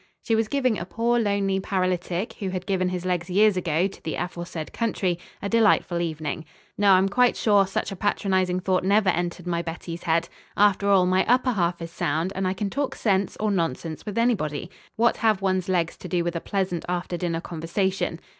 [0.23, 4.01] She was giving a poor lonely paralytic, who had given his legs years ago to
[4.01, 6.43] the aforesaid country, a delightful evening....
[6.75, 10.27] No, I'm quite sure such a patronising thought never entered my Betty's head.
[10.57, 14.17] After all, my upper half is sound, and I can talk sense or nonsense with
[14.17, 14.71] anybody.
[14.95, 18.19] What have one's legs to do with a pleasant after dinner conversation?